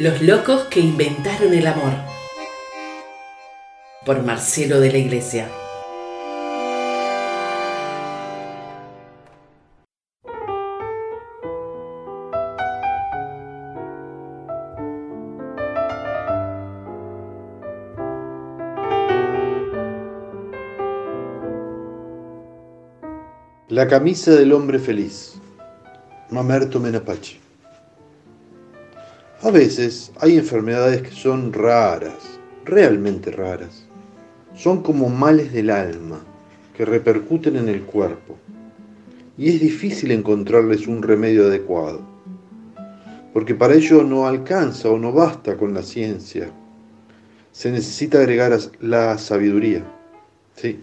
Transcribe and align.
Los 0.00 0.22
locos 0.22 0.62
que 0.70 0.80
inventaron 0.80 1.52
el 1.52 1.66
amor. 1.66 1.92
Por 4.06 4.22
Marcelo 4.22 4.80
de 4.80 4.90
la 4.90 4.96
Iglesia. 4.96 5.46
La 23.68 23.86
camisa 23.86 24.30
del 24.30 24.54
hombre 24.54 24.78
feliz. 24.78 25.34
Mamerto 26.30 26.80
Menapache. 26.80 27.49
A 29.42 29.50
veces 29.50 30.12
hay 30.20 30.36
enfermedades 30.36 31.00
que 31.00 31.12
son 31.12 31.54
raras, 31.54 32.38
realmente 32.66 33.30
raras. 33.30 33.86
Son 34.54 34.82
como 34.82 35.08
males 35.08 35.50
del 35.50 35.70
alma 35.70 36.20
que 36.76 36.84
repercuten 36.84 37.56
en 37.56 37.70
el 37.70 37.80
cuerpo 37.84 38.36
y 39.38 39.48
es 39.48 39.58
difícil 39.58 40.10
encontrarles 40.10 40.86
un 40.86 41.02
remedio 41.02 41.46
adecuado, 41.46 42.02
porque 43.32 43.54
para 43.54 43.72
ello 43.72 44.02
no 44.02 44.26
alcanza 44.26 44.90
o 44.90 44.98
no 44.98 45.10
basta 45.10 45.56
con 45.56 45.72
la 45.72 45.82
ciencia. 45.82 46.50
Se 47.50 47.70
necesita 47.70 48.18
agregar 48.18 48.58
la 48.80 49.16
sabiduría. 49.16 49.82
Sí. 50.54 50.80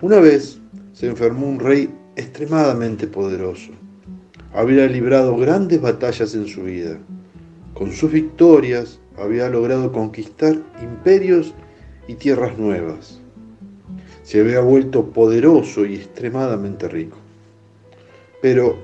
Una 0.00 0.20
vez 0.20 0.60
se 0.92 1.08
enfermó 1.08 1.48
un 1.48 1.58
rey 1.58 1.92
extremadamente 2.14 3.08
poderoso. 3.08 3.72
Había 4.54 4.86
librado 4.86 5.36
grandes 5.36 5.80
batallas 5.80 6.36
en 6.36 6.46
su 6.46 6.62
vida 6.62 7.00
con 7.74 7.92
sus 7.92 8.12
victorias 8.12 9.00
había 9.16 9.48
logrado 9.48 9.92
conquistar 9.92 10.56
imperios 10.82 11.54
y 12.06 12.14
tierras 12.14 12.58
nuevas. 12.58 13.20
Se 14.22 14.40
había 14.40 14.60
vuelto 14.60 15.10
poderoso 15.10 15.84
y 15.84 15.96
extremadamente 15.96 16.88
rico. 16.88 17.16
Pero 18.40 18.76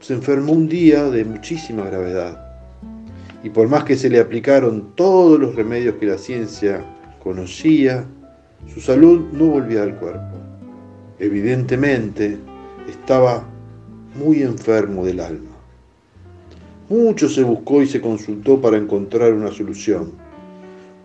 se 0.00 0.14
enfermó 0.14 0.52
un 0.52 0.68
día 0.68 1.10
de 1.10 1.24
muchísima 1.24 1.84
gravedad. 1.84 2.42
Y 3.42 3.50
por 3.50 3.68
más 3.68 3.84
que 3.84 3.96
se 3.96 4.10
le 4.10 4.20
aplicaron 4.20 4.94
todos 4.94 5.38
los 5.38 5.54
remedios 5.54 5.96
que 5.96 6.06
la 6.06 6.18
ciencia 6.18 6.84
conocía, 7.22 8.04
su 8.66 8.80
salud 8.80 9.26
no 9.32 9.46
volvía 9.46 9.82
al 9.82 9.96
cuerpo. 9.96 10.36
Evidentemente 11.18 12.38
estaba 12.88 13.44
muy 14.18 14.42
enfermo 14.42 15.04
del 15.04 15.20
alma. 15.20 15.55
Mucho 16.88 17.28
se 17.28 17.42
buscó 17.42 17.82
y 17.82 17.88
se 17.88 18.00
consultó 18.00 18.60
para 18.60 18.76
encontrar 18.76 19.32
una 19.32 19.50
solución, 19.50 20.12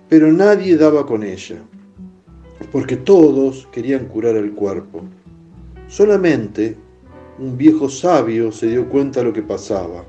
pero 0.08 0.32
nadie 0.32 0.78
daba 0.78 1.08
con 1.08 1.24
ella, 1.24 1.58
porque 2.72 2.98
todos 2.98 3.68
querían 3.72 4.06
curar 4.06 4.36
el 4.36 4.52
cuerpo. 4.52 5.02
Solamente 5.88 6.78
un 7.40 7.58
viejo 7.58 7.90
sabio 7.90 8.52
se 8.52 8.68
dio 8.68 8.88
cuenta 8.90 9.22
de 9.22 9.26
lo 9.26 9.34
que 9.34 9.42
pasaba 9.42 10.06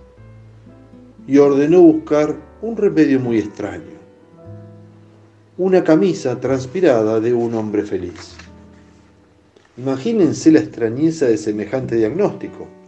y 1.26 1.38
ordenó 1.38 1.80
buscar 1.80 2.36
un 2.60 2.76
remedio 2.76 3.18
muy 3.18 3.38
extraño, 3.38 3.96
una 5.56 5.82
camisa 5.82 6.38
transpirada 6.38 7.18
de 7.18 7.32
un 7.32 7.54
hombre 7.54 7.82
feliz. 7.84 8.34
Imagínense 9.78 10.52
la 10.52 10.58
extrañeza 10.58 11.28
de 11.28 11.38
semejante 11.38 11.96
diagnóstico. 11.96 12.81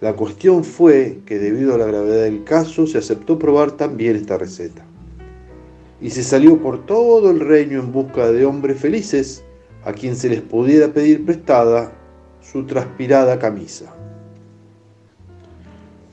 La 0.00 0.12
cuestión 0.12 0.62
fue 0.62 1.20
que 1.24 1.38
debido 1.38 1.74
a 1.74 1.78
la 1.78 1.86
gravedad 1.86 2.24
del 2.24 2.44
caso 2.44 2.86
se 2.86 2.98
aceptó 2.98 3.38
probar 3.38 3.72
también 3.72 4.16
esta 4.16 4.36
receta. 4.36 4.84
Y 6.02 6.10
se 6.10 6.22
salió 6.22 6.58
por 6.58 6.84
todo 6.84 7.30
el 7.30 7.40
reino 7.40 7.80
en 7.80 7.92
busca 7.92 8.30
de 8.30 8.44
hombres 8.44 8.78
felices 8.78 9.42
a 9.84 9.94
quien 9.94 10.14
se 10.14 10.28
les 10.28 10.42
pudiera 10.42 10.92
pedir 10.92 11.24
prestada 11.24 11.92
su 12.42 12.66
transpirada 12.66 13.38
camisa. 13.38 13.94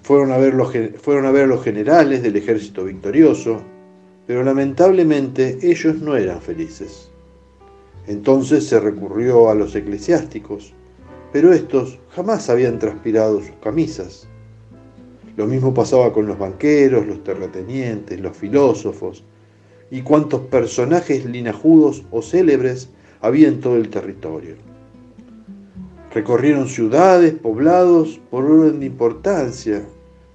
Fueron 0.04 0.32
a, 0.32 0.38
ver 0.38 0.54
los, 0.54 0.72
fueron 1.02 1.26
a 1.26 1.32
ver 1.32 1.48
los 1.48 1.64
generales 1.64 2.24
del 2.24 2.38
ejército 2.38 2.86
victorioso, 2.86 3.62
pero 4.26 4.44
lamentablemente 4.44 5.58
ellos 5.62 5.96
no 5.96 6.16
eran 6.16 6.42
felices. 6.42 7.10
Entonces 8.08 8.66
se 8.66 8.80
recurrió 8.80 9.50
a 9.50 9.56
los 9.56 9.76
eclesiásticos, 9.76 10.74
pero 11.34 11.52
estos 11.52 11.98
jamás 12.12 12.48
habían 12.52 12.78
transpirado 12.78 13.40
sus 13.40 13.56
camisas. 13.62 14.28
Lo 15.36 15.48
mismo 15.48 15.74
pasaba 15.74 16.14
con 16.14 16.28
los 16.28 16.38
banqueros, 16.38 17.08
los 17.08 17.24
terratenientes, 17.24 18.22
los 18.22 18.38
filósofos 18.38 19.24
y 19.90 20.04
cuantos 20.04 20.42
personajes 20.42 21.26
linajudos 21.26 22.04
o 22.12 22.22
célebres 22.22 22.90
había 23.20 23.48
en 23.48 23.60
todo 23.62 23.78
el 23.78 23.90
territorio. 23.90 24.56
Recorrieron 26.14 26.68
ciudades, 26.68 27.34
poblados 27.34 28.22
por 28.30 28.46
orden 28.46 28.80
de 28.80 28.86
importancia 28.86 29.84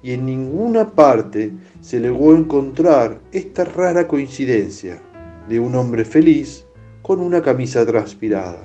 y 0.03 0.13
en 0.13 0.27
ninguna 0.27 0.91
parte 0.91 1.53
se 1.81 2.01
llegó 2.01 2.33
a 2.33 2.39
encontrar 2.39 3.21
esta 3.31 3.65
rara 3.65 4.09
coincidencia 4.09 5.01
de 5.49 5.61
un 5.61 5.77
hombre 5.77 6.05
feliz 6.05 6.65
con 7.03 7.21
una 7.21 7.41
camisa 7.41 7.87
transpirada. 7.87 8.59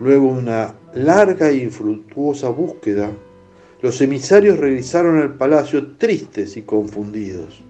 Luego 0.00 0.28
una 0.28 0.79
larga 0.94 1.52
y 1.52 1.62
infructuosa 1.62 2.48
búsqueda, 2.48 3.10
los 3.82 4.00
emisarios 4.00 4.58
regresaron 4.58 5.18
al 5.18 5.34
palacio 5.34 5.92
tristes 5.96 6.56
y 6.56 6.62
confundidos. 6.62 7.62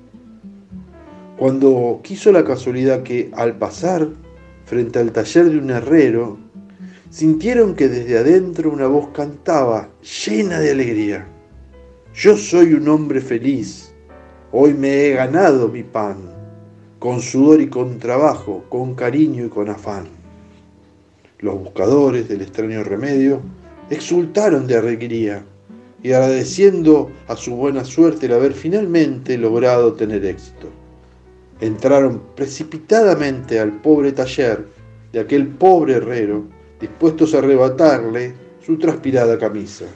Cuando 1.38 2.00
quiso 2.02 2.32
la 2.32 2.44
casualidad 2.44 3.02
que, 3.02 3.30
al 3.34 3.56
pasar 3.56 4.08
frente 4.64 4.98
al 4.98 5.12
taller 5.12 5.50
de 5.50 5.58
un 5.58 5.70
herrero, 5.70 6.38
sintieron 7.10 7.74
que 7.74 7.88
desde 7.88 8.18
adentro 8.18 8.70
una 8.70 8.86
voz 8.86 9.08
cantaba 9.14 9.88
llena 10.26 10.60
de 10.60 10.70
alegría. 10.70 11.26
Yo 12.14 12.36
soy 12.36 12.74
un 12.74 12.88
hombre 12.88 13.20
feliz, 13.20 13.94
hoy 14.52 14.74
me 14.74 15.06
he 15.06 15.10
ganado 15.14 15.68
mi 15.68 15.82
pan, 15.82 16.18
con 16.98 17.20
sudor 17.20 17.60
y 17.60 17.68
con 17.68 17.98
trabajo, 17.98 18.64
con 18.68 18.94
cariño 18.94 19.46
y 19.46 19.48
con 19.48 19.68
afán. 19.68 20.19
Los 21.40 21.58
buscadores 21.58 22.28
del 22.28 22.42
extraño 22.42 22.84
remedio 22.84 23.40
exultaron 23.88 24.66
de 24.66 24.76
alegría 24.76 25.42
y 26.02 26.12
agradeciendo 26.12 27.10
a 27.28 27.36
su 27.36 27.56
buena 27.56 27.82
suerte 27.84 28.26
el 28.26 28.34
haber 28.34 28.52
finalmente 28.52 29.38
logrado 29.38 29.94
tener 29.94 30.22
éxito. 30.26 30.68
Entraron 31.60 32.22
precipitadamente 32.36 33.58
al 33.58 33.80
pobre 33.80 34.12
taller 34.12 34.66
de 35.12 35.20
aquel 35.20 35.48
pobre 35.48 35.94
herrero, 35.94 36.44
dispuestos 36.78 37.34
a 37.34 37.38
arrebatarle 37.38 38.34
su 38.64 38.78
transpirada 38.78 39.38
camisa. 39.38 39.86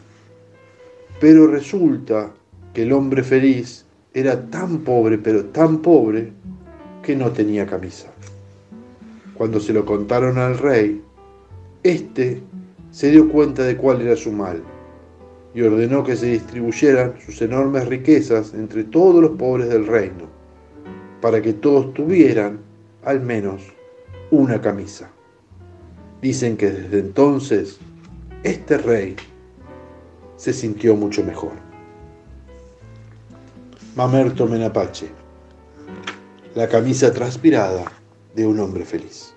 Pero 1.21 1.47
resulta 1.47 2.33
que 2.73 2.85
el 2.85 2.93
hombre 2.93 3.23
feliz 3.23 3.85
era 4.15 4.49
tan 4.49 4.79
pobre, 4.79 5.19
pero 5.19 5.45
tan 5.47 5.83
pobre, 5.83 6.33
que 7.03 7.15
no 7.15 7.31
tenía 7.33 7.67
camisa. 7.67 8.11
Cuando 9.35 9.61
se 9.61 9.75
lo 9.75 9.85
contaron 9.85 10.39
al 10.39 10.57
rey, 10.57 11.03
este 11.85 12.43
se 12.91 13.11
dio 13.11 13.29
cuenta 13.29 13.63
de 13.63 13.77
cuál 13.77 14.01
era 14.01 14.17
su 14.17 14.33
mal 14.33 14.63
y 15.55 15.63
ordenó 15.63 16.03
que 16.03 16.17
se 16.17 16.27
distribuyeran 16.27 17.15
sus 17.21 17.41
enormes 17.43 17.87
riquezas 17.87 18.55
entre 18.55 18.85
todos 18.85 19.23
los 19.23 19.33
pobres 19.33 19.69
del 19.69 19.87
reino, 19.87 20.27
para 21.21 21.41
que 21.41 21.53
todos 21.53 21.95
tuvieran 21.95 22.59
al 23.05 23.21
menos 23.21 23.63
una 24.31 24.61
camisa. 24.61 25.11
Dicen 26.21 26.57
que 26.57 26.71
desde 26.71 26.99
entonces 27.01 27.79
este 28.43 28.79
rey 28.79 29.15
se 30.37 30.53
sintió 30.53 30.97
mucho 30.97 31.23
mejor. 31.23 31.53
Mamerto 33.95 34.47
Menapache, 34.47 35.09
la 36.55 36.67
camisa 36.67 37.13
transpirada 37.13 37.85
de 38.35 38.47
un 38.47 38.59
hombre 38.59 38.85
feliz. 38.85 39.34